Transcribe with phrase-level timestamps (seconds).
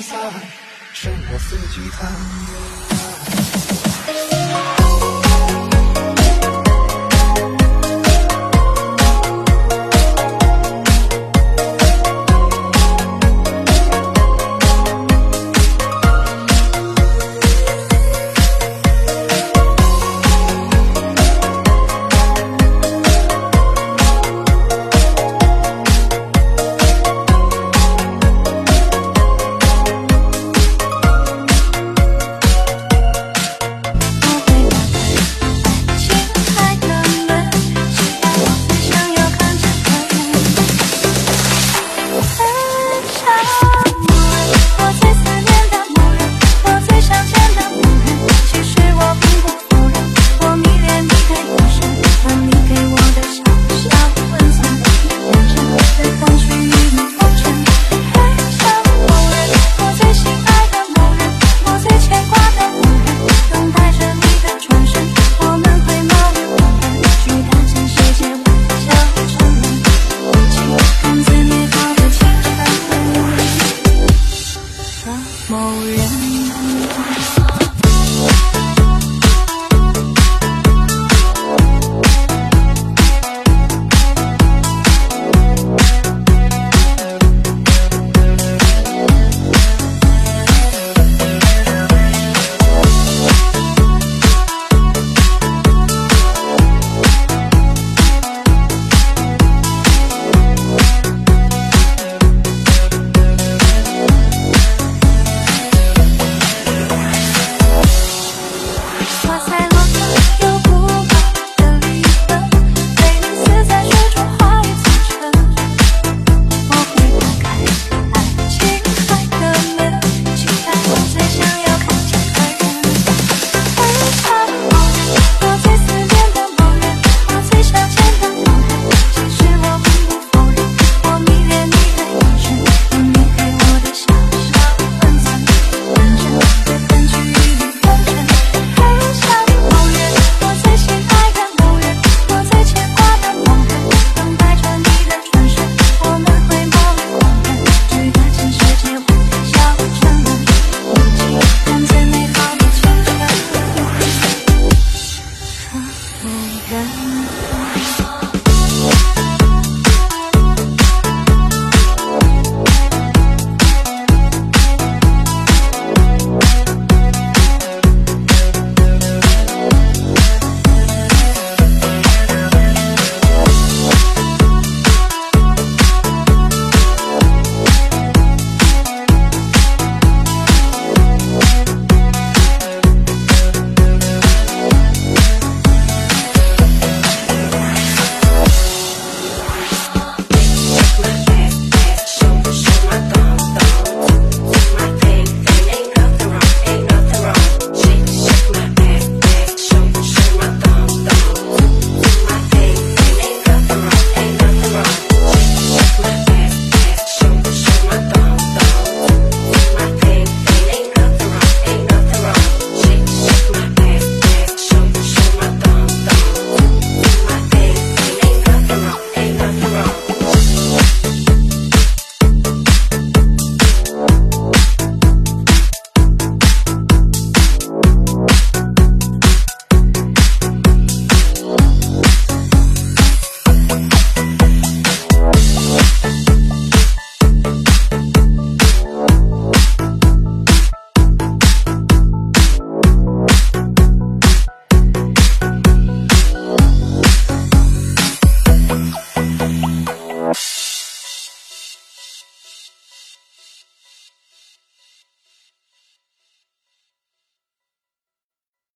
[0.00, 0.18] 散，
[0.92, 3.15] 剩我四季贪。